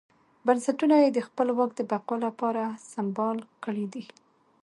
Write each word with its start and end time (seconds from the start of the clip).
بنسټونه 0.45 0.95
یې 1.03 1.09
د 1.13 1.19
خپل 1.27 1.47
واک 1.57 1.71
د 1.75 1.81
بقا 1.91 2.15
لپاره 2.25 2.63
سمبال 2.91 3.37
کړي 3.63 3.85
دي. 3.93 4.03